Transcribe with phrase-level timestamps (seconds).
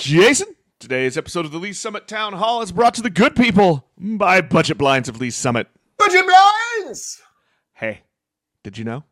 [0.00, 0.46] Jason.
[0.78, 4.40] Today's episode of the Lee Summit Town Hall is brought to the good people by
[4.40, 5.68] Budget Blinds of Lee Summit.
[5.98, 7.20] Budget blinds.
[7.74, 8.00] Hey,
[8.62, 9.04] did you know?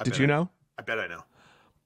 [0.00, 0.48] I Did you I- know?
[0.78, 1.24] I bet I know.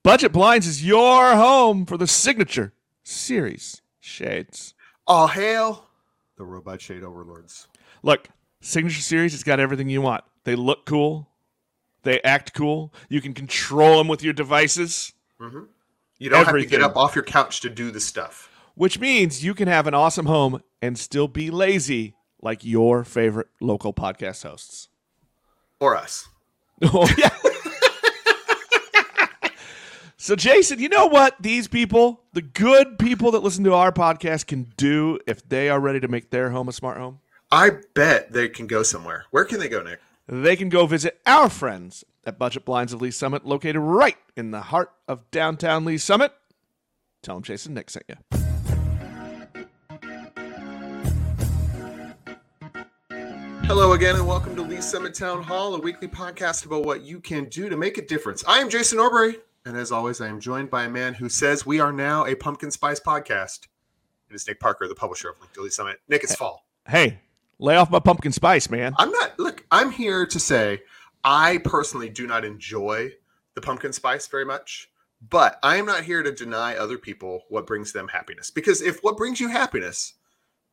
[0.04, 2.72] Budget Blinds is your home for the signature
[3.03, 4.75] series shades.
[5.09, 5.88] All hail
[6.37, 7.67] the robot shade overlords.
[8.04, 8.29] Look,
[8.61, 10.23] signature series has got everything you want.
[10.45, 11.29] They look cool.
[12.04, 12.95] They act cool.
[13.09, 15.65] You can control them with your devices, mm-hmm.
[16.19, 18.48] You don't have to get up off your couch to do the stuff.
[18.74, 23.48] which means you can have an awesome home and still be lazy like your favorite
[23.60, 24.88] local podcast hosts.
[25.80, 26.28] Or us.
[26.82, 27.30] Oh, yeah.
[30.18, 34.46] so, Jason, you know what these people, the good people that listen to our podcast,
[34.46, 37.20] can do if they are ready to make their home a smart home?
[37.50, 39.24] I bet they can go somewhere.
[39.30, 40.00] Where can they go, Nick?
[40.28, 44.50] They can go visit our friends at Budget Blinds of Lee Summit, located right in
[44.50, 46.32] the heart of downtown Lee Summit.
[47.22, 48.16] Tell them Jason Nick sent you.
[53.66, 57.20] Hello again, and welcome to Lee Summit Town Hall, a weekly podcast about what you
[57.20, 58.44] can do to make a difference.
[58.48, 61.64] I am Jason Orbury, and as always, I am joined by a man who says
[61.64, 63.68] we are now a pumpkin spice podcast.
[64.28, 66.00] It is Nick Parker, the publisher of Link to Lee Summit.
[66.08, 66.66] Nick, it's fall.
[66.88, 67.20] Hey,
[67.58, 68.94] lay off my pumpkin spice, man.
[68.98, 70.80] I'm not look, I'm here to say
[71.24, 73.10] I personally do not enjoy
[73.54, 74.90] the pumpkin spice very much,
[75.30, 78.50] but I am not here to deny other people what brings them happiness.
[78.50, 80.14] Because if what brings you happiness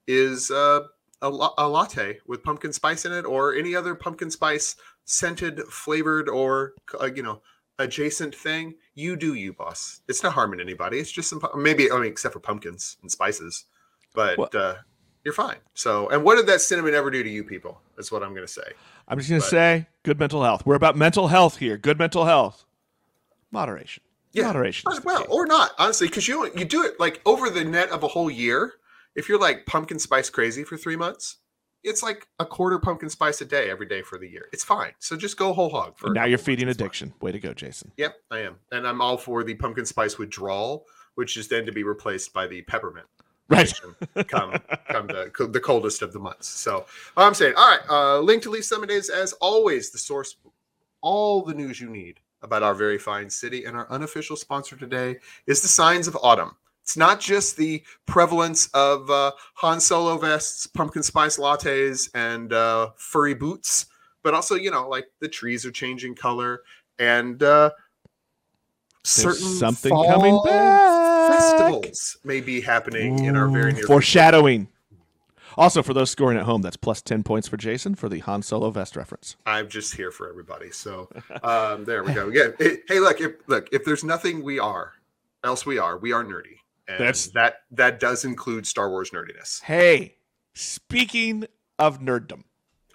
[0.08, 0.82] is uh,
[1.22, 5.60] a, la- a latte with pumpkin spice in it or any other pumpkin spice scented,
[5.70, 7.42] flavored, or uh, you know,
[7.80, 10.02] adjacent thing, you do you, boss.
[10.08, 11.00] It's not harming anybody.
[11.00, 13.66] It's just some maybe I mean except for pumpkins and spices,
[14.14, 14.76] but Well- uh,
[15.24, 15.58] you're fine.
[15.74, 17.82] So, and what did that cinnamon ever do to you people?
[17.96, 18.64] That's what I'm going to say.
[19.08, 20.66] I'm just going to say good mental health.
[20.66, 21.78] We're about mental health here.
[21.78, 22.66] Good mental health.
[23.52, 24.04] Moderation.
[24.32, 24.48] Yeah.
[24.48, 24.92] Moderation.
[25.04, 28.08] well, or not honestly, because you you do it like over the net of a
[28.08, 28.74] whole year.
[29.16, 31.38] If you're like pumpkin spice crazy for three months,
[31.84, 34.48] it's like a quarter pumpkin spice a day every day for the year.
[34.52, 34.94] It's fine.
[35.00, 35.98] So just go whole hog.
[35.98, 36.72] For now you're feeding fine.
[36.72, 37.14] addiction.
[37.22, 37.92] Way to go, Jason.
[37.98, 40.86] Yep, I am, and I'm all for the pumpkin spice withdrawal,
[41.16, 43.06] which is then to be replaced by the peppermint.
[43.54, 44.28] Right.
[44.28, 44.54] come
[44.90, 46.48] come the, the coldest of the months.
[46.48, 50.36] So I'm saying, all right, uh, link to Lee Summit is as always the source,
[51.02, 53.66] all the news you need about our very fine city.
[53.66, 56.56] And our unofficial sponsor today is the Signs of Autumn.
[56.84, 62.90] It's not just the prevalence of uh, Han Solo vests, pumpkin spice lattes, and uh,
[62.98, 63.86] furry boots,
[64.22, 66.62] but also you know like the trees are changing color
[67.00, 67.72] and uh,
[69.04, 71.03] certain something fall coming back.
[71.38, 73.88] Festivals may be happening in our very Ooh, near future.
[73.88, 74.68] foreshadowing.
[75.56, 78.42] Also, for those scoring at home, that's plus 10 points for Jason for the Han
[78.42, 79.36] Solo vest reference.
[79.46, 80.72] I'm just here for everybody.
[80.72, 81.10] So
[81.44, 82.30] um, there we go.
[82.30, 82.48] Yeah.
[82.60, 84.94] It- hey, look, if look, if there's nothing we are,
[85.44, 86.58] else we are, we are nerdy.
[86.88, 89.62] And That's- that that does include Star Wars nerdiness.
[89.62, 90.16] Hey,
[90.54, 91.46] speaking
[91.80, 92.44] of nerddom,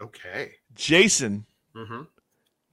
[0.01, 0.53] Okay.
[0.75, 2.03] Jason, hmm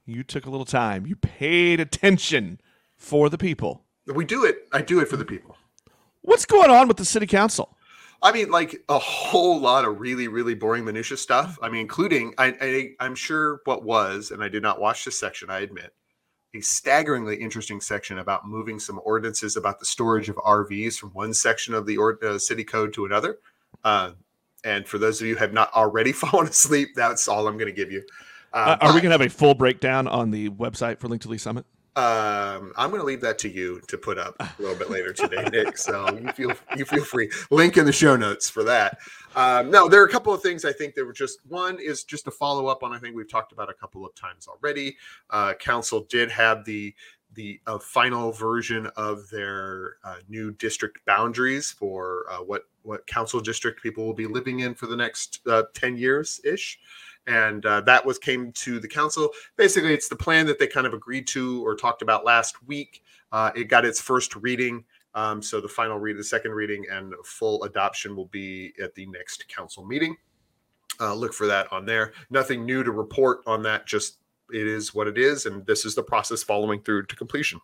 [0.08, 1.04] you took a little time.
[1.06, 2.60] You paid attention
[2.96, 3.82] for the people.
[4.06, 4.68] We do it.
[4.72, 5.55] I do it for the people.
[6.26, 7.76] What's going on with the city council?
[8.20, 11.56] I mean, like a whole lot of really, really boring minutia stuff.
[11.62, 15.18] I mean, including I, I I'm sure what was, and I did not watch this
[15.18, 15.50] section.
[15.50, 15.94] I admit,
[16.52, 21.32] a staggeringly interesting section about moving some ordinances about the storage of RVs from one
[21.32, 23.38] section of the ord- uh, city code to another.
[23.84, 24.12] Uh,
[24.64, 27.72] and for those of you who have not already fallen asleep, that's all I'm going
[27.72, 28.02] to give you.
[28.52, 31.22] Uh, Uh, are we going to have a full breakdown on the website for Link
[31.22, 31.66] to Lee Summit?
[31.96, 35.14] Um, I'm going to leave that to you to put up a little bit later
[35.14, 35.78] today, Nick.
[35.78, 37.30] So you feel you feel free.
[37.50, 38.98] Link in the show notes for that.
[39.34, 42.04] Um, no, there are a couple of things I think that were just one is
[42.04, 42.92] just to follow up on.
[42.92, 44.96] I think we've talked about a couple of times already.
[45.30, 46.94] Uh, council did have the
[47.32, 53.40] the uh, final version of their uh, new district boundaries for uh, what what council
[53.40, 56.78] district people will be living in for the next uh, ten years ish
[57.26, 59.30] and uh, that was came to the council.
[59.56, 63.02] Basically it's the plan that they kind of agreed to or talked about last week.
[63.32, 64.84] Uh, it got its first reading
[65.16, 69.06] um, so the final read the second reading and full adoption will be at the
[69.06, 70.14] next council meeting.
[71.00, 72.12] Uh, look for that on there.
[72.28, 74.18] Nothing new to report on that just
[74.52, 77.60] it is what it is and this is the process following through to completion.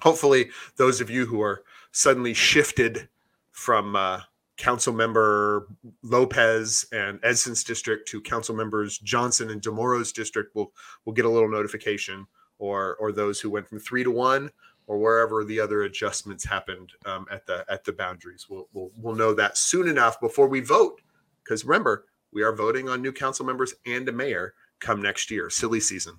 [0.00, 3.08] Hopefully those of you who are suddenly shifted
[3.50, 4.20] from uh,
[4.56, 5.68] council member
[6.02, 10.72] Lopez and Edson's district to council members Johnson and Demoro's district will
[11.04, 12.26] will get a little notification,
[12.58, 14.50] or or those who went from three to one,
[14.86, 18.46] or wherever the other adjustments happened um, at the at the boundaries.
[18.48, 21.00] We'll, we'll we'll know that soon enough before we vote,
[21.42, 25.50] because remember we are voting on new council members and a mayor come next year.
[25.50, 26.18] Silly season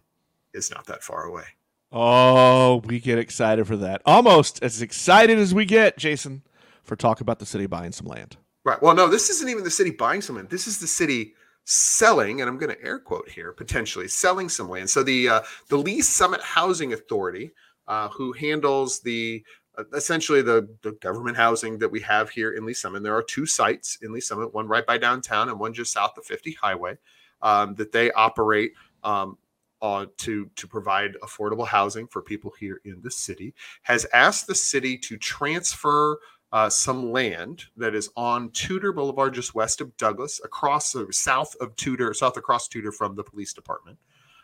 [0.53, 1.45] is not that far away.
[1.91, 4.01] Oh, we get excited for that.
[4.05, 6.41] Almost as excited as we get, Jason,
[6.83, 8.37] for talk about the city buying some land.
[8.65, 8.81] Right.
[8.81, 10.49] Well, no, this isn't even the city buying some land.
[10.49, 11.33] This is the city
[11.65, 14.89] selling, and I'm going to air quote here, potentially selling some land.
[14.89, 17.51] So the uh, the Lee Summit Housing Authority,
[17.87, 19.43] uh, who handles the
[19.77, 23.03] uh, essentially the, the government housing that we have here in Lee Summit.
[23.03, 26.17] There are two sites in Lee Summit, one right by downtown and one just south
[26.17, 26.97] of 50 Highway,
[27.41, 29.37] um, that they operate um,
[29.81, 33.53] uh, to to provide affordable housing for people here in the city.
[33.81, 36.19] Has asked the city to transfer.
[36.53, 41.55] Uh, some land that is on Tudor Boulevard, just west of Douglas, across the south
[41.59, 43.97] of Tudor, south across Tudor from the police department,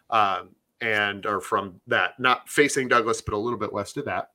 [0.10, 0.50] um,
[0.82, 4.32] and or from that, not facing Douglas, but a little bit west of that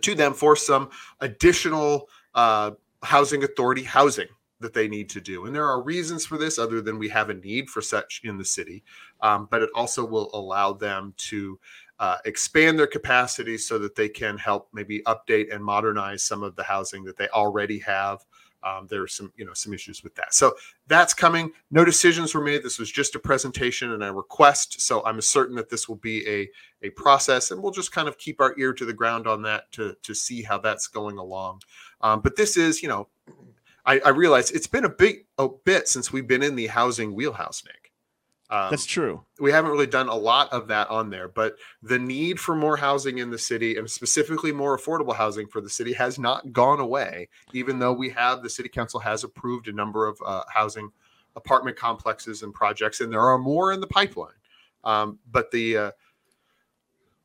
[0.00, 0.90] to them for some
[1.20, 2.72] additional uh,
[3.02, 4.28] housing authority housing
[4.60, 5.44] that they need to do.
[5.44, 8.38] And there are reasons for this other than we have a need for such in
[8.38, 8.82] the city,
[9.20, 11.58] um, but it also will allow them to
[11.98, 16.54] uh, expand their capacity so that they can help maybe update and modernize some of
[16.56, 18.24] the housing that they already have.
[18.62, 20.34] Um, there are some you know some issues with that.
[20.34, 20.54] So
[20.88, 21.52] that's coming.
[21.70, 22.62] No decisions were made.
[22.62, 24.80] This was just a presentation and a request.
[24.80, 26.48] So i'm certain that this will be a
[26.82, 29.70] a process and we'll just kind of keep our ear to the ground on that
[29.72, 31.62] to to see how that's going along.
[32.00, 33.08] Um, but this is you know
[33.84, 37.14] I, I realize it's been a big a bit since we've been in the housing
[37.14, 37.85] wheelhouse nick
[38.48, 39.24] um, That's true.
[39.40, 42.76] We haven't really done a lot of that on there, but the need for more
[42.76, 46.78] housing in the city and specifically more affordable housing for the city has not gone
[46.78, 50.90] away, even though we have the city council has approved a number of uh, housing
[51.34, 54.32] apartment complexes and projects, and there are more in the pipeline.
[54.84, 55.90] Um, but the uh,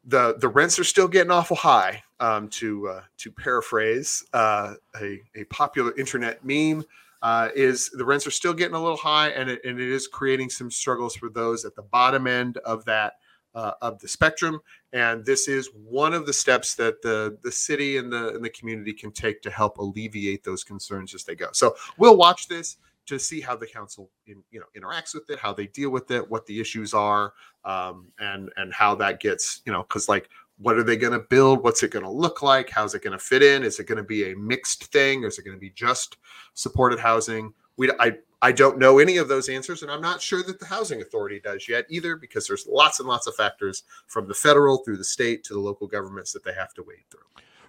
[0.03, 2.03] the the rents are still getting awful high.
[2.19, 6.83] Um, to uh, to paraphrase uh, a a popular internet meme,
[7.21, 10.07] uh, is the rents are still getting a little high, and it, and it is
[10.07, 13.13] creating some struggles for those at the bottom end of that
[13.56, 14.59] uh, of the spectrum.
[14.94, 18.50] And this is one of the steps that the the city and the and the
[18.50, 21.50] community can take to help alleviate those concerns as they go.
[21.53, 22.77] So we'll watch this
[23.07, 26.12] to see how the council in, you know interacts with it, how they deal with
[26.12, 27.33] it, what the issues are,
[27.65, 30.29] um, and and how that gets you know because like
[30.61, 31.63] what are they going to build?
[31.63, 32.69] What's it going to look like?
[32.69, 33.63] How's it going to fit in?
[33.63, 35.23] Is it going to be a mixed thing?
[35.23, 36.17] Or is it going to be just
[36.53, 37.53] supported housing?
[37.77, 40.65] We, I, I don't know any of those answers, and I'm not sure that the
[40.65, 44.77] housing authority does yet either, because there's lots and lots of factors from the federal
[44.77, 47.21] through the state to the local governments that they have to wade through.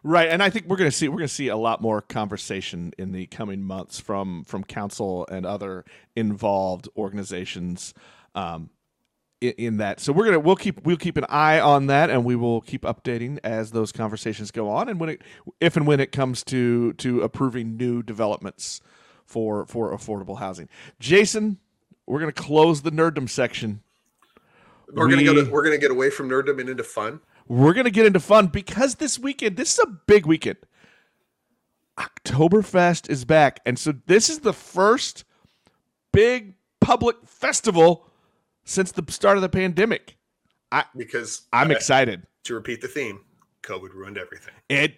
[0.02, 2.00] Right, and I think we're going to see we're going to see a lot more
[2.00, 5.84] conversation in the coming months from from council and other
[6.16, 7.94] involved organizations
[8.34, 8.70] um,
[9.42, 10.00] in, that.
[10.00, 12.82] So we're gonna we'll keep we'll keep an eye on that, and we will keep
[12.82, 15.22] updating as those conversations go on, and when it
[15.60, 18.80] if and when it comes to to approving new developments
[19.24, 20.68] for for affordable housing.
[21.00, 21.58] Jason,
[22.06, 23.82] we're gonna close the nerddom section.
[24.92, 25.44] We're we, gonna go.
[25.44, 27.20] To, we're gonna get away from nerddom and into fun.
[27.48, 30.58] We're gonna get into fun because this weekend, this is a big weekend.
[31.98, 35.24] Oktoberfest is back, and so this is the first
[36.12, 38.06] big public festival
[38.64, 40.16] since the start of the pandemic.
[40.70, 42.26] I because I'm uh, excited.
[42.44, 43.20] To repeat the theme,
[43.62, 44.54] COVID ruined everything.
[44.68, 44.96] It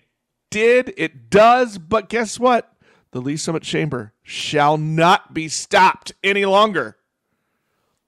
[0.50, 2.72] did, it does, but guess what?
[3.10, 6.96] The Lee Summit Chamber shall not be stopped any longer.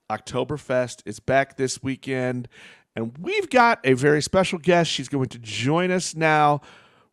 [0.09, 2.47] Oktoberfest is back this weekend,
[2.95, 4.89] and we've got a very special guest.
[4.89, 6.61] She's going to join us now.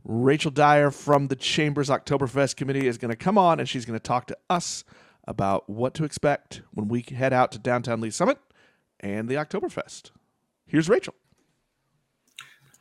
[0.04, 3.98] Rachel Dyer from the Chamber's Oktoberfest Committee is going to come on and she's going
[3.98, 4.84] to talk to us
[5.26, 8.38] about what to expect when we head out to downtown Lee Summit
[9.00, 10.10] and the Oktoberfest.
[10.66, 11.14] Here's Rachel.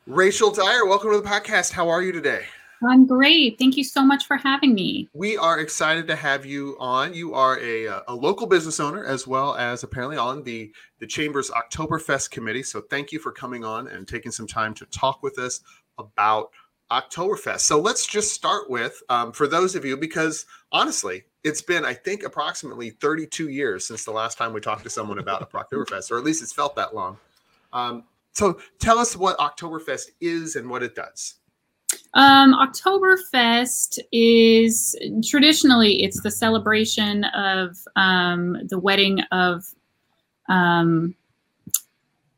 [0.06, 1.72] Rachel Dyer, welcome to the podcast.
[1.72, 2.44] How are you today?
[2.86, 3.58] I'm great.
[3.58, 5.08] Thank you so much for having me.
[5.14, 7.14] We are excited to have you on.
[7.14, 11.06] You are a, uh, a local business owner as well as apparently on the, the
[11.06, 12.62] Chamber's Oktoberfest committee.
[12.62, 15.60] So thank you for coming on and taking some time to talk with us
[15.98, 16.50] about
[16.90, 17.60] Oktoberfest.
[17.60, 21.92] So let's just start with, um, for those of you, because honestly, it's been, I
[21.92, 26.10] think, approximately 32 years since the last time we talked to someone about a Oktoberfest,
[26.10, 27.18] or at least it's felt that long.
[27.72, 31.34] Um, so tell us what Oktoberfest is and what it does.
[32.14, 34.96] Um, Oktoberfest is
[35.28, 39.64] traditionally it's the celebration of um, the wedding of
[40.48, 41.14] um,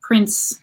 [0.00, 0.60] Prince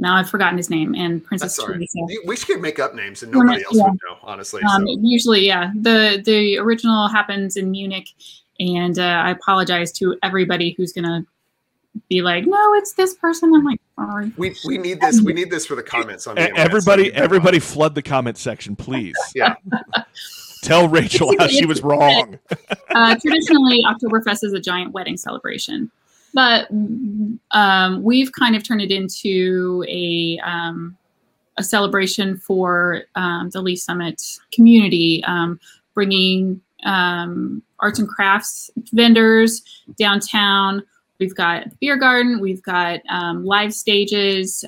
[0.00, 1.98] now I've forgotten his name and Princess Teresa.
[2.24, 3.84] We should make up names and nobody else yeah.
[3.84, 4.62] would know, honestly.
[4.62, 4.96] Um, so.
[5.00, 5.72] Usually, yeah.
[5.74, 8.08] The the original happens in Munich,
[8.58, 11.26] and uh, I apologize to everybody who's gonna
[12.08, 13.54] be like, no, it's this person.
[13.54, 14.32] I'm like, sorry.
[14.38, 15.20] We we need this.
[15.20, 17.10] We need this for the comments on the everybody.
[17.10, 19.16] So everybody, flood the comment section, please.
[19.34, 19.54] yeah.
[20.62, 22.38] Tell Rachel how she was wrong.
[22.90, 25.90] uh, traditionally, Oktoberfest is a giant wedding celebration
[26.34, 26.68] but
[27.50, 30.96] um, we've kind of turned it into a um,
[31.56, 34.22] a celebration for um, the Lee Summit
[34.52, 35.60] community, um,
[35.94, 39.62] bringing um, arts and crafts vendors
[39.98, 40.82] downtown.
[41.18, 42.40] We've got beer garden.
[42.40, 44.64] We've got um, live stages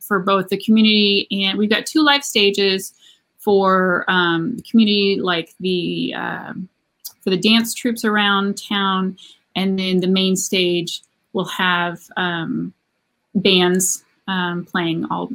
[0.00, 2.92] for both the community and we've got two live stages
[3.38, 6.14] for the community, like the
[7.22, 9.16] for the dance troops around town,
[9.56, 12.72] and then the main stage will have um,
[13.34, 15.30] bands um, playing all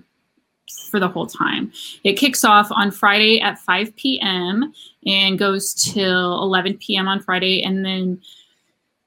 [0.90, 1.72] for the whole time.
[2.04, 4.74] It kicks off on Friday at 5 p.m.
[5.06, 7.08] and goes till 11 p.m.
[7.08, 8.22] on Friday, and then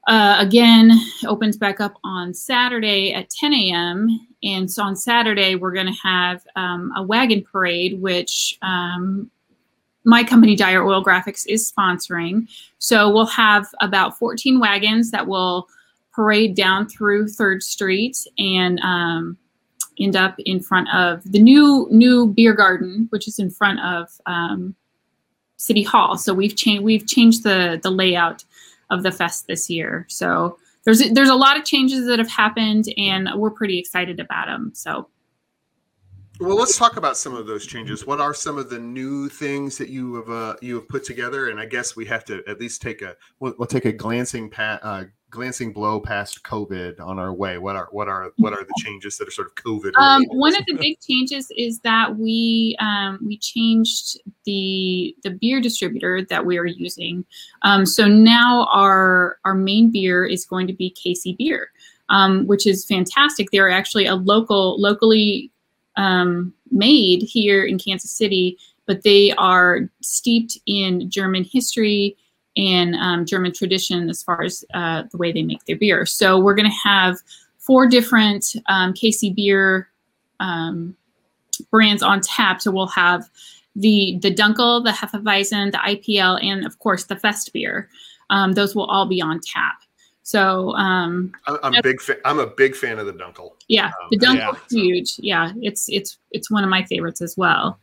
[0.07, 0.93] uh, again
[1.27, 4.27] opens back up on Saturday at 10 a.m.
[4.43, 9.31] And so on Saturday we're going to have um, a wagon parade, which um,
[10.11, 12.49] my company Dire Oil Graphics is sponsoring.
[12.79, 15.69] So we'll have about 14 wagons that will
[16.13, 19.39] parade down through Third Street and um,
[20.01, 24.09] end up in front of the new new beer garden, which is in front of
[24.27, 24.75] um,
[25.57, 26.19] City Hall.
[26.19, 28.45] So we've changed we've changed the the layout
[28.91, 30.07] of the fest this year.
[30.09, 34.47] So there's there's a lot of changes that have happened, and we're pretty excited about
[34.47, 34.73] them.
[34.75, 35.09] So.
[36.41, 38.07] Well, let's talk about some of those changes.
[38.07, 41.51] What are some of the new things that you have uh, you have put together?
[41.51, 44.49] And I guess we have to at least take a we'll, we'll take a glancing
[44.49, 47.59] pat uh, glancing blow past COVID on our way?
[47.59, 49.93] What are what are what are the changes that are sort of COVID?
[49.97, 55.61] Um, one of the big changes is that we um, we changed the the beer
[55.61, 57.25] distributor that we are using.
[57.63, 61.71] Um, so now our our main beer is going to be KC Bier,
[62.09, 63.51] um, which is fantastic.
[63.51, 65.51] They're actually a local locally
[66.01, 72.17] um, made here in Kansas City, but they are steeped in German history
[72.57, 76.07] and um, German tradition as far as uh, the way they make their beer.
[76.07, 77.19] So we're going to have
[77.59, 79.89] four different um, KC Bier
[80.41, 80.97] um,
[81.71, 82.63] brands on tap.
[82.63, 83.29] So we'll have
[83.77, 87.91] the the Dunkel, the Hefeweizen, the IPL, and of course the Fest beer.
[88.31, 89.83] Um, those will all be on tap.
[90.23, 92.17] So um, I'm a big fan.
[92.25, 93.53] I'm a big fan of the Dunkel.
[93.69, 94.53] Yeah, um, the Dunkel yeah.
[94.71, 95.19] huge.
[95.19, 97.81] Yeah, it's it's it's one of my favorites as well.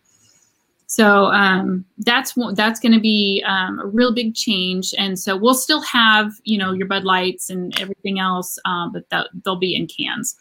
[0.90, 5.56] So um, that's that's going to be um, a real big change, and so we'll
[5.56, 9.76] still have you know your Bud Lights and everything else, uh, but that, they'll be
[9.76, 10.38] in cans.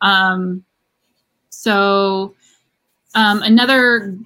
[0.00, 0.64] Um,
[1.48, 2.34] so
[3.16, 4.16] um, another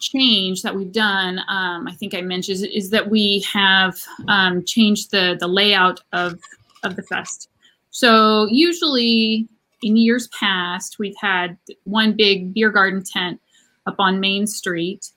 [0.00, 3.96] change that we've done, um, I think I mentioned, is, is that we have
[4.28, 6.40] um, changed the the layout of
[6.82, 7.48] of the fest.
[7.90, 9.48] So usually
[9.82, 13.40] in years past, we've had one big beer garden tent
[13.86, 15.10] up on Main Street.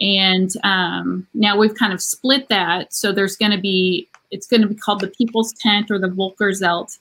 [0.00, 2.94] And um, now we've kind of split that.
[2.94, 6.08] So there's going to be, it's going to be called the People's Tent or the
[6.08, 6.98] Volkerzelt.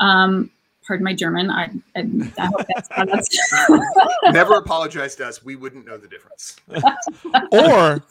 [0.00, 0.50] Um,
[0.86, 1.50] pardon my German.
[1.50, 3.70] I, I, I hope that's, that's
[4.32, 5.44] Never apologize to us.
[5.44, 6.56] We wouldn't know the difference.
[7.52, 8.02] or,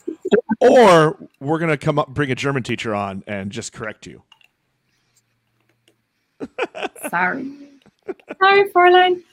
[0.60, 4.24] or we're going to come up, bring a German teacher on and just correct you.
[7.10, 7.51] Sorry.
[8.39, 9.24] Sorry, Fräulein.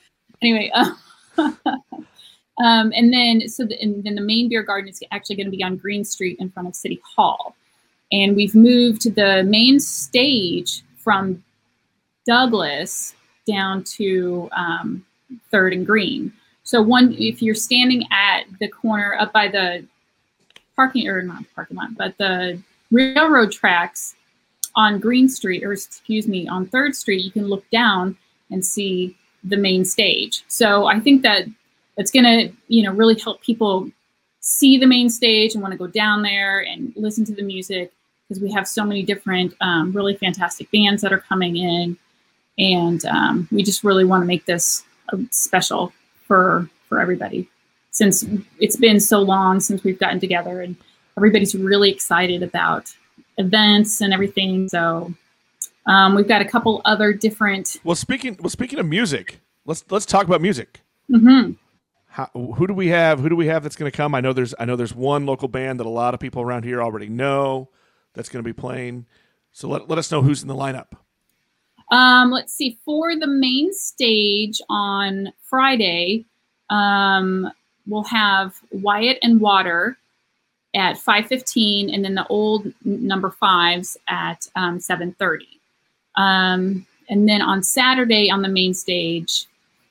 [0.43, 0.95] Anyway, uh,
[1.37, 5.57] um, and then, so the, and then the main beer garden is actually going to
[5.57, 7.57] be on Green Street in front of City Hall.
[8.13, 11.43] And we've moved the main stage from
[12.27, 13.15] Douglas
[13.51, 15.05] down to um,
[15.51, 16.33] Third and Green.
[16.63, 19.85] So one, if you're standing at the corner up by the
[20.77, 24.15] parking or not parking lot, but the railroad tracks
[24.77, 28.17] on Green Street, or excuse me, on Third Street, you can look down
[28.51, 30.45] and see the main stage.
[30.49, 31.47] So I think that
[31.97, 33.91] it's going to you know really help people
[34.41, 37.93] see the main stage and want to go down there and listen to the music
[38.29, 41.97] because we have so many different um, really fantastic bands that are coming in
[42.59, 44.85] and um, we just really want to make this
[45.31, 45.93] special
[46.27, 47.49] for for everybody
[47.91, 48.25] since
[48.59, 50.77] it's been so long since we've gotten together and
[51.17, 52.95] everybody's really excited about
[53.39, 55.13] events and everything so
[55.87, 60.07] um, we've got a couple other different well speaking well speaking of music let's let's
[60.07, 60.81] talk about music
[61.11, 61.53] mm-hmm.
[62.13, 63.21] How, who do we have?
[63.21, 64.17] Who do we have that's going to come?
[64.17, 66.65] I know there's I know there's one local band that a lot of people around
[66.65, 67.69] here already know
[68.15, 69.07] that's going to be playing.
[69.53, 70.89] So let, let us know who's in the lineup.
[71.91, 72.79] Um, let's see.
[72.85, 76.25] For the main stage on Friday,
[76.71, 77.51] um,
[77.87, 79.99] we'll have Wyatt and Water
[80.75, 85.47] at 5:15, and then the old number fives at um, 7:30.
[86.17, 89.47] Um, and then on Saturday on the main stage,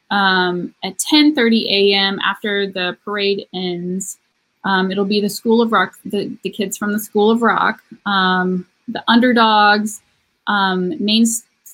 [0.09, 2.19] um, at 10:30 a.m.
[2.19, 4.17] after the parade ends.
[4.65, 7.81] Um, it'll be the School of Rock, the, the kids from the School of Rock,
[8.05, 10.01] the Underdogs,
[10.47, 11.25] um, Main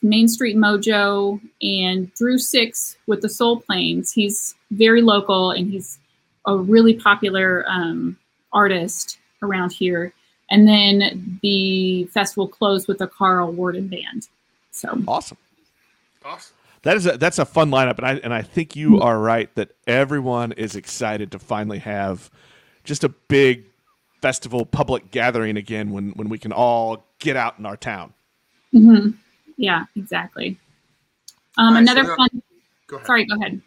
[0.05, 4.11] Main Street Mojo, and Drew Six with the Soul Planes.
[4.11, 5.99] He's very local, and he's
[6.45, 8.17] a really popular um,
[8.53, 10.13] artist around here.
[10.51, 14.27] And then the festival closed with the Carl Worden band.
[14.71, 15.37] So awesome.
[16.23, 16.55] Awesome.
[16.83, 19.53] That is a, that's a fun lineup, and I and I think you are right
[19.55, 22.29] that everyone is excited to finally have
[22.83, 23.65] just a big
[24.21, 28.13] festival public gathering again when when we can all get out in our town.
[28.71, 29.09] hmm
[29.57, 30.57] Yeah, exactly.
[31.57, 32.41] Um, All right, so another there- fun.
[32.87, 33.07] Go ahead.
[33.07, 33.61] Sorry, go ahead.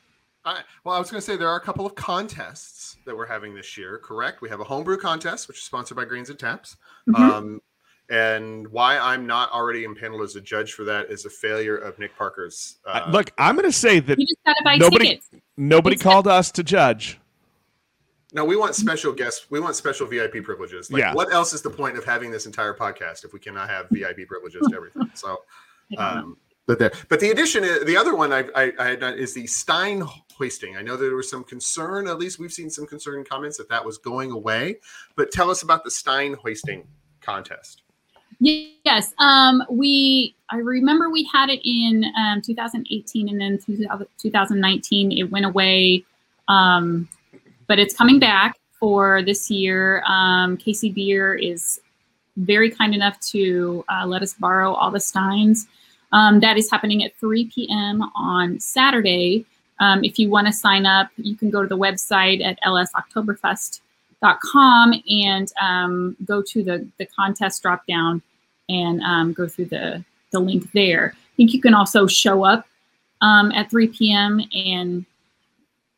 [0.45, 0.65] All right.
[0.85, 3.55] Well, I was going to say there are a couple of contests that we're having
[3.55, 3.99] this year.
[3.99, 4.41] Correct.
[4.41, 6.77] We have a homebrew contest, which is sponsored by Grains and Taps.
[7.09, 7.19] Mhm.
[7.19, 7.63] Um,
[8.09, 11.99] and why I'm not already impaneled as a judge for that is a failure of
[11.99, 12.77] Nick Parker's.
[12.87, 15.29] Uh, I- Look, I'm going to say that you just buy nobody- tickets.
[15.57, 17.19] nobody it's- called us to judge.
[18.33, 19.47] no, we want special guests.
[19.51, 20.91] We want special VIP privileges.
[20.93, 21.15] Like, Yeah.
[21.15, 24.25] What else is the point of having this entire podcast if we cannot have VIP
[24.27, 25.11] privileges to everything?
[25.15, 25.43] So, I don't know.
[25.97, 29.15] Um, but there, but the addition, is, the other one I, I, I had done
[29.15, 30.03] is the Stein
[30.37, 30.77] hoisting.
[30.77, 32.07] I know there was some concern.
[32.09, 34.77] At least we've seen some concern comments that that was going away.
[35.17, 36.87] But tell us about the Stein hoisting
[37.23, 37.83] contest.
[38.41, 39.15] Yes.
[39.19, 43.59] Um, we I remember we had it in um, 2018 and then
[44.19, 46.05] 2019 it went away.
[46.47, 47.09] Um,
[47.67, 50.03] but it's coming back for this year.
[50.07, 51.81] Um, KC Bier is
[52.39, 55.67] very kind enough to uh, let us borrow all the steins.
[56.13, 58.03] Um, that is happening at 3 p.m.
[58.15, 59.45] on Saturday.
[59.81, 64.95] Um, if you want to sign up, you can go to the website at lsoctoberfest.com
[65.09, 68.23] and um, go to the, the contest drop down
[68.69, 71.13] and um, go through the, the link there.
[71.15, 72.67] I think you can also show up
[73.21, 74.41] um, at 3 p.m.
[74.55, 75.05] and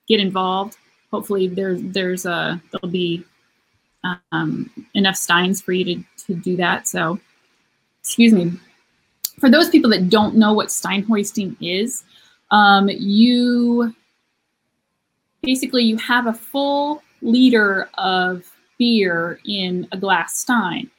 [0.09, 0.77] get involved.
[1.11, 3.25] Hopefully, there's there's a there'll be
[4.33, 6.89] um, enough steins for you to, to do that.
[6.89, 7.19] So,
[8.01, 8.53] excuse me.
[9.39, 12.05] For those people that don't know what stein hoisting is,
[12.51, 13.95] um, you
[15.43, 18.45] basically you have a full liter of
[18.79, 20.91] beer in a glass stein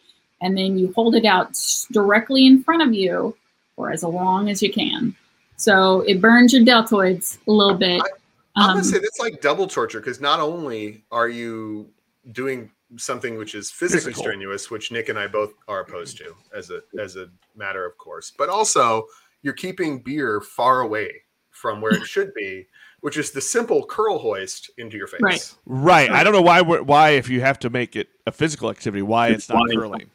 [0.41, 1.53] and then you hold it out
[1.91, 3.35] directly in front of you
[3.75, 5.15] for as long as you can.
[5.55, 8.01] So it burns your deltoids a little bit.
[8.55, 11.87] I'm Um, gonna say that's like double torture because not only are you
[12.31, 14.23] doing something which is physically Physical.
[14.23, 17.97] strenuous, which Nick and I both are opposed to as a as a matter of
[17.97, 19.05] course, but also
[19.41, 21.11] you're keeping beer far away
[21.49, 22.67] from where it should be,
[23.01, 25.21] which is the simple curl hoist into your face.
[25.21, 25.53] Right.
[25.65, 26.11] Right.
[26.11, 29.29] I don't know why why if you have to make it a physical activity, why
[29.29, 30.09] it's not curling.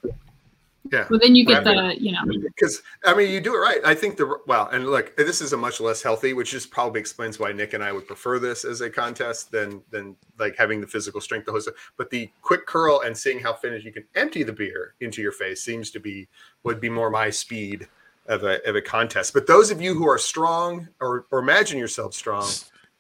[0.93, 1.07] Yeah.
[1.11, 1.95] well, then you get Right.
[1.97, 3.81] the, you know, Because I mean, you do it right.
[3.85, 7.01] I think the well, and look, this is a much less healthy, which just probably
[7.01, 10.81] explains why Nick and I would prefer this as a contest than than like having
[10.81, 11.75] the physical strength to host it.
[11.97, 15.33] But the quick curl and seeing how finished you can empty the beer into your
[15.33, 16.29] face seems to be
[16.63, 17.87] would be more my speed
[18.27, 19.33] of a of a contest.
[19.33, 22.49] But those of you who are strong or or imagine yourself strong,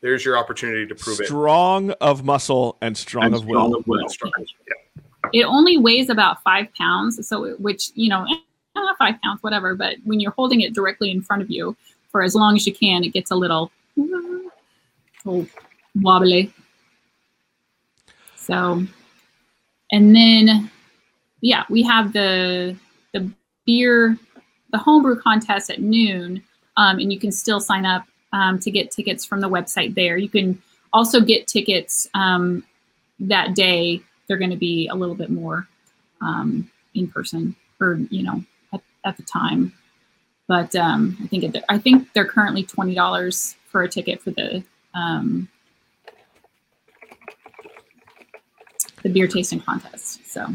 [0.01, 1.27] there's your opportunity to prove it.
[1.27, 3.83] Strong of muscle and strong of will.
[4.09, 4.33] Strong.
[4.38, 4.75] Yeah.
[5.33, 7.27] It only weighs about five pounds.
[7.27, 8.27] So, which, you know,
[8.99, 11.77] five pounds, whatever, but when you're holding it directly in front of you
[12.11, 15.47] for as long as you can, it gets a little, little
[15.95, 16.53] wobbly.
[18.37, 18.85] So,
[19.91, 20.71] and then,
[21.41, 22.77] yeah, we have the
[23.12, 23.31] the
[23.67, 24.19] beer,
[24.71, 26.43] the homebrew contest at noon,
[26.77, 30.17] um, and you can still sign up um, to get tickets from the website there.
[30.17, 30.61] You can
[30.93, 32.65] also get tickets um,
[33.21, 34.03] that day.
[34.29, 35.67] They're going to be a little bit more
[36.21, 39.73] um, in person, or you know, at, at the time.
[40.49, 44.62] But um, I think I think they're currently twenty dollars for a ticket for the
[44.95, 45.49] um,
[49.03, 50.27] the beer tasting contest.
[50.31, 50.47] So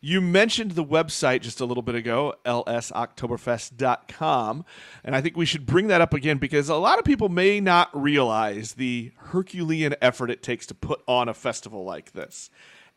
[0.00, 4.64] You mentioned the website just a little bit ago, lsoctoberfest.com.
[5.04, 7.60] And I think we should bring that up again because a lot of people may
[7.60, 12.50] not realize the Herculean effort it takes to put on a festival like this.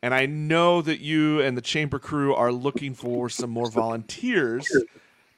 [0.04, 4.70] And I know that you and the chamber crew are looking for some more volunteers,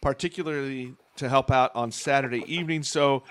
[0.01, 2.81] particularly to help out on Saturday evening.
[2.81, 3.21] So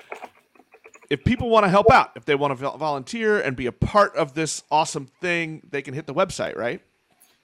[1.10, 4.14] if people want to help out, if they want to volunteer and be a part
[4.14, 6.80] of this awesome thing, they can hit the website, right?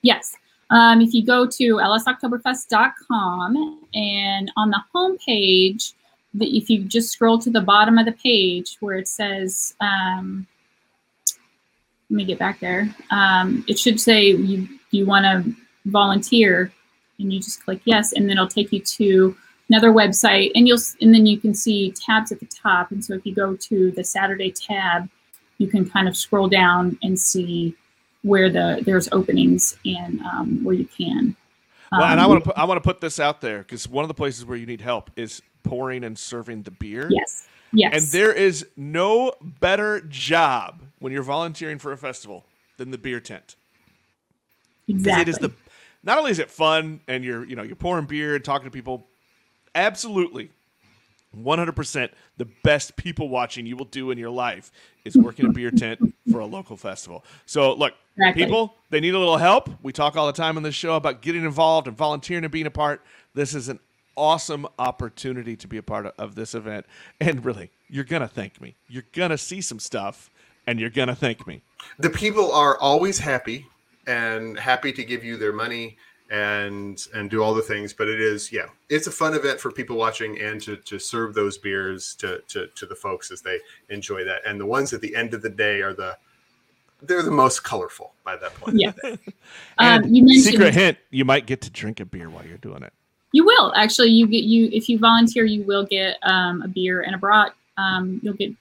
[0.02, 0.36] Yes.
[0.70, 5.94] Um, if you go to lsoctoberfest.com and on the homepage,
[6.38, 10.46] if you just scroll to the bottom of the page where it says, um,
[12.10, 12.92] let me get back there.
[13.10, 15.54] Um, it should say you you want to
[15.86, 16.72] volunteer,
[17.18, 19.36] and you just click yes, and then it'll take you to
[19.68, 22.90] another website, and you'll and then you can see tabs at the top.
[22.90, 25.08] And so if you go to the Saturday tab,
[25.58, 27.76] you can kind of scroll down and see
[28.22, 31.36] where the there's openings and um, where you can.
[31.92, 33.88] Well, and I Um, want to put I want to put this out there because
[33.88, 37.08] one of the places where you need help is pouring and serving the beer.
[37.10, 37.46] Yes.
[37.72, 37.92] Yes.
[37.94, 42.44] And there is no better job when you're volunteering for a festival
[42.78, 43.54] than the beer tent.
[44.88, 45.22] exactly.
[45.22, 45.52] It is the
[46.02, 48.70] not only is it fun and you're you know you're pouring beer and talking to
[48.70, 49.06] people,
[49.74, 50.50] absolutely,
[51.32, 54.72] one hundred percent the best people watching you will do in your life
[55.04, 56.00] is working a beer tent
[56.32, 57.24] for a local festival.
[57.46, 58.44] So look, Exactly.
[58.44, 59.70] people they need a little help.
[59.82, 62.66] We talk all the time on this show about getting involved and volunteering and being
[62.66, 63.02] a part.
[63.34, 63.78] This is an
[64.16, 66.86] awesome opportunity to be a part of, of this event,
[67.20, 68.74] and really, you're gonna thank me.
[68.88, 70.30] You're gonna see some stuff,
[70.66, 71.62] and you're gonna thank me.
[71.98, 73.66] the people are always happy
[74.06, 75.96] and happy to give you their money
[76.30, 79.72] and and do all the things but it is yeah it's a fun event for
[79.72, 83.58] people watching and to to serve those beers to to, to the folks as they
[83.88, 86.16] enjoy that and the ones at the end of the day are the
[87.02, 88.92] they're the most colorful by that point Yeah.
[89.78, 92.82] Um, you mentioned secret hint: you might get to drink a beer while you're doing
[92.82, 92.92] it.
[93.32, 94.08] You will actually.
[94.08, 97.54] You get you if you volunteer, you will get um, a beer and a brat.
[97.76, 98.52] Um, you'll get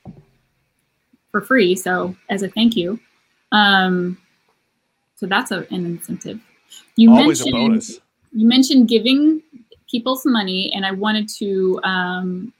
[1.31, 1.75] for free.
[1.75, 2.99] So as a thank you,
[3.51, 4.17] um,
[5.15, 6.39] so that's a, an incentive.
[6.95, 7.99] You Always a mentioned bonus.
[8.33, 9.41] you mentioned giving
[9.89, 11.79] people some money, and I wanted to.
[11.83, 12.53] Um,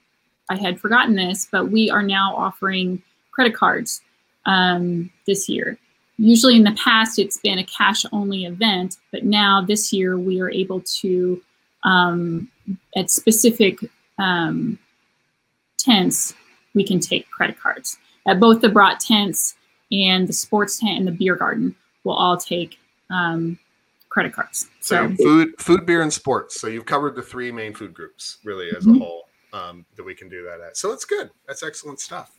[0.50, 4.00] I had forgotten this, but we are now offering credit cards
[4.46, 5.78] um, this year.
[6.18, 10.40] Usually in the past, it's been a cash only event, but now this year we
[10.40, 11.40] are able to,
[11.84, 12.48] um,
[12.96, 13.78] at specific
[14.18, 14.78] um,
[15.78, 16.34] tents,
[16.74, 17.98] we can take credit cards.
[18.26, 19.54] At both the Brat tents
[19.90, 22.78] and the sports tent and the beer garden, we'll all take
[23.10, 23.58] um,
[24.08, 24.68] credit cards.
[24.80, 28.38] so So, food food beer and sports so you've covered the three main food groups
[28.44, 28.96] really as Mhm.
[28.96, 32.36] a whole um, that we can do that at so it's good that's excellent stuff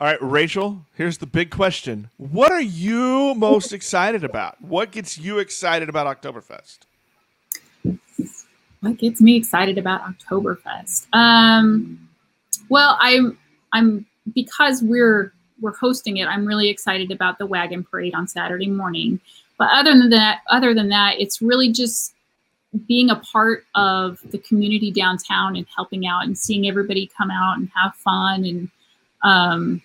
[0.00, 2.10] All right, Rachel, here's the big question.
[2.18, 4.60] What are you most excited about?
[4.60, 6.80] What gets you excited about Oktoberfest?
[8.86, 11.06] What gets me excited about Oktoberfest?
[11.12, 12.08] Um,
[12.68, 13.38] well, I'm
[13.72, 16.26] I'm because we're we're hosting it.
[16.26, 19.20] I'm really excited about the wagon parade on Saturday morning.
[19.58, 22.14] But other than that, other than that, it's really just
[22.86, 27.56] being a part of the community downtown and helping out and seeing everybody come out
[27.56, 28.70] and have fun and
[29.22, 29.82] um,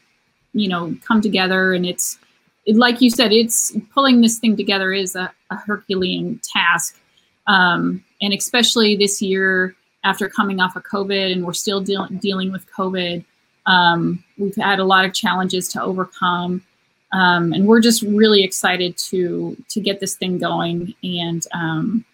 [0.53, 1.73] you know come together.
[1.73, 2.17] And it's
[2.65, 7.01] it, like you said, it's pulling this thing together is a, a Herculean task
[7.47, 12.51] um, and especially this year after coming off of COVID, and we're still deal- dealing
[12.51, 13.23] with COVID.
[13.65, 16.63] Um, we've had a lot of challenges to overcome,
[17.11, 20.93] um, and we're just really excited to to get this thing going.
[21.03, 22.05] And um,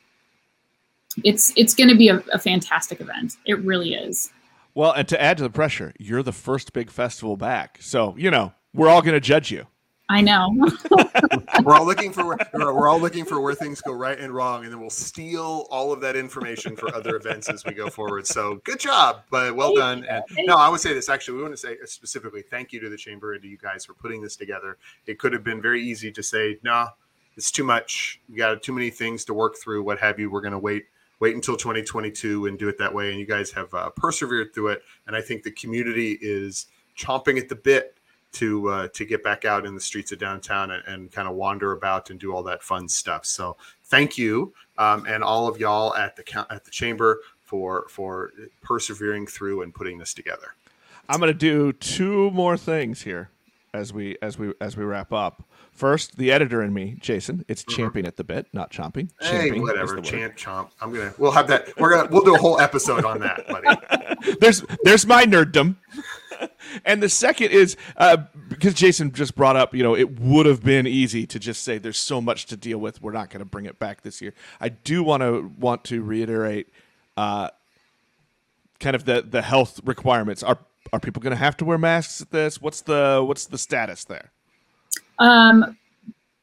[1.23, 3.37] it's it's going to be a, a fantastic event.
[3.45, 4.31] It really is.
[4.73, 7.79] Well, and to add to the pressure, you're the first big festival back.
[7.81, 9.65] So, you know, we're all going to judge you.
[10.09, 10.55] I know.
[11.63, 14.63] we're all looking for where, we're all looking for where things go right and wrong
[14.63, 18.25] and then we'll steal all of that information for other events as we go forward.
[18.25, 20.05] So good job but well done.
[20.09, 22.89] and no i would say this actually we want to say specifically thank you to
[22.89, 24.77] the chamber and to you guys for putting this together.
[25.05, 26.87] It could have been very easy to say no
[27.35, 28.19] it's too much.
[28.29, 30.31] We got too many things to work through what have you.
[30.31, 30.85] We're going to wait
[31.19, 34.67] wait until 2022 and do it that way and you guys have uh, persevered through
[34.67, 37.96] it and i think the community is chomping at the bit
[38.33, 41.35] to uh, to get back out in the streets of downtown and, and kind of
[41.35, 43.25] wander about and do all that fun stuff.
[43.25, 48.31] So thank you um, and all of y'all at the at the chamber for for
[48.61, 50.53] persevering through and putting this together.
[51.09, 53.29] I'm going to do two more things here
[53.77, 55.43] as we as we as we wrap up.
[55.71, 59.11] First, the editor and me, Jason, it's champing at the bit, not chomping.
[59.21, 59.25] Mm-hmm.
[59.25, 60.03] Hey, Champing whatever, word.
[60.03, 60.71] chomp.
[60.81, 61.79] I'm gonna we'll have that.
[61.79, 64.35] We're gonna we'll do a whole episode on that, buddy.
[64.41, 65.75] there's there's my nerddom.
[66.85, 68.17] and the second is uh,
[68.49, 71.77] because Jason just brought up, you know, it would have been easy to just say
[71.77, 73.01] there's so much to deal with.
[73.01, 74.33] We're not going to bring it back this year.
[74.59, 76.67] I do want to want to reiterate,
[77.15, 77.49] uh,
[78.79, 80.43] kind of the the health requirements.
[80.43, 80.57] Are
[80.93, 82.61] are people going to have to wear masks at this?
[82.61, 84.31] What's the what's the status there?
[85.19, 85.77] Um,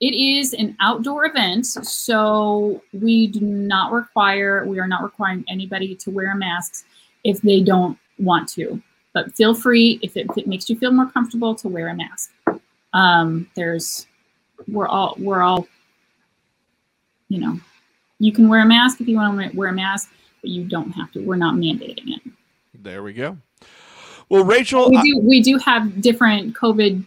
[0.00, 5.94] it is an outdoor event, so we do not require we are not requiring anybody
[5.96, 6.84] to wear masks
[7.22, 8.82] if they don't want to.
[9.12, 11.94] But feel free if it, if it makes you feel more comfortable to wear a
[11.94, 12.32] mask.
[12.92, 14.06] Um, there's
[14.68, 15.66] we're all we're all
[17.28, 17.58] you know
[18.18, 20.90] you can wear a mask if you want to wear a mask, but you don't
[20.92, 21.20] have to.
[21.20, 22.22] We're not mandating it.
[22.74, 23.38] There we go.
[24.28, 27.04] Well, Rachel, we do we do have different COVID,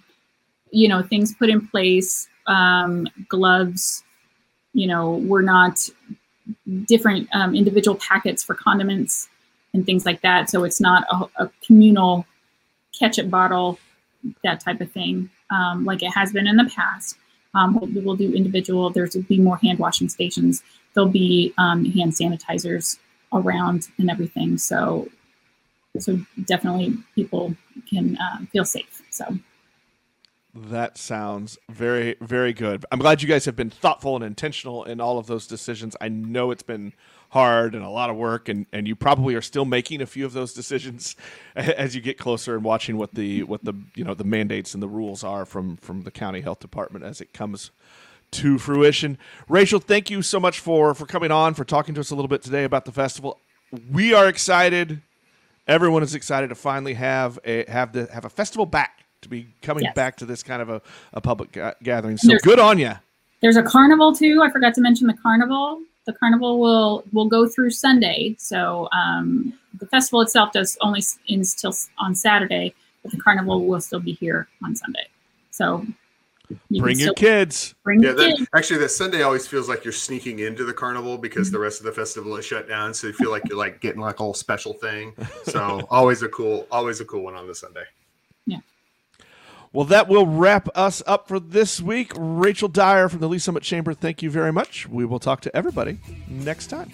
[0.71, 2.27] you know, things put in place.
[2.47, 4.03] Um, gloves,
[4.73, 5.89] you know, we're not
[6.85, 9.27] different um, individual packets for condiments
[9.73, 10.49] and things like that.
[10.49, 12.25] So it's not a, a communal
[12.97, 13.79] ketchup bottle,
[14.43, 17.17] that type of thing, um, like it has been in the past.
[17.53, 18.89] Um, we'll, we'll do individual.
[18.89, 20.63] There's will be more hand washing stations.
[20.93, 22.97] There'll be um, hand sanitizers
[23.33, 24.57] around and everything.
[24.57, 25.09] So
[25.99, 27.55] so definitely people
[27.89, 29.01] can uh, feel safe.
[29.09, 29.37] So
[30.53, 32.85] That sounds very, very good.
[32.91, 35.95] I'm glad you guys have been thoughtful and intentional in all of those decisions.
[36.01, 36.93] I know it's been
[37.29, 40.25] hard and a lot of work, and, and you probably are still making a few
[40.25, 41.15] of those decisions
[41.55, 44.81] as you get closer and watching what the what the you know the mandates and
[44.81, 47.71] the rules are from from the county health department as it comes
[48.31, 49.17] to fruition.
[49.47, 52.29] Rachel, thank you so much for for coming on for talking to us a little
[52.29, 53.39] bit today about the festival.
[53.91, 55.01] We are excited.
[55.67, 59.47] Everyone is excited to finally have a have the have a festival back to be
[59.61, 59.95] coming Yes.
[59.95, 60.81] back to this kind of a,
[61.13, 62.17] a public ga- gathering.
[62.17, 62.93] So There's- good on you.
[63.41, 64.41] there's a carnival too.
[64.43, 65.81] I forgot to mention the carnival.
[66.05, 68.35] The carnival will will go through Sunday.
[68.39, 73.99] So um, the festival itself does only till on Saturday, but the carnival will still
[73.99, 75.07] be here on Sunday.
[75.51, 75.85] So
[76.69, 77.75] you Bring your kids.
[77.83, 78.49] bring Yeah, your that, kids.
[78.55, 81.63] actually, that Sunday always feels like you're sneaking into the carnival because the mm-hmm.
[81.63, 82.93] rest of the festival is shut down.
[82.93, 85.13] So you feel like you're like getting like a whole special thing.
[85.43, 87.83] So always a cool, always a cool one on the Sunday.
[88.45, 88.59] Yeah.
[89.73, 92.11] Well, that will wrap us up for this week.
[92.15, 94.87] Rachel Dyer from the Lee Summit Chamber, thank you very much.
[94.87, 96.91] We will talk to everybody next time.